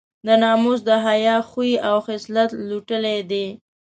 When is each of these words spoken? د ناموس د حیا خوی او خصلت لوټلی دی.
د 0.25 0.27
ناموس 0.43 0.79
د 0.87 0.89
حیا 1.05 1.37
خوی 1.49 1.71
او 1.89 1.95
خصلت 2.07 2.49
لوټلی 2.69 3.19
دی. 3.31 3.47